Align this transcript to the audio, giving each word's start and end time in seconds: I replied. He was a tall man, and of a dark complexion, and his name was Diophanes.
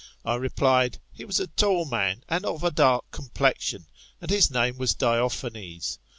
I 0.25 0.33
replied. 0.33 0.97
He 1.13 1.25
was 1.25 1.39
a 1.39 1.45
tall 1.45 1.85
man, 1.85 2.23
and 2.27 2.43
of 2.43 2.63
a 2.63 2.71
dark 2.71 3.11
complexion, 3.11 3.85
and 4.19 4.31
his 4.31 4.49
name 4.49 4.79
was 4.79 4.95
Diophanes. 4.95 5.99